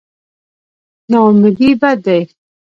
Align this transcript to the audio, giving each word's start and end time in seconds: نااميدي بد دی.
نااميدي 1.11 1.69
بد 1.81 1.97
دی. 2.05 2.19